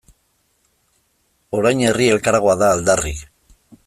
Orain 1.57 1.83
Herri 1.89 2.07
Elkargoa 2.13 2.57
da 2.63 2.71
aldarri. 2.77 3.13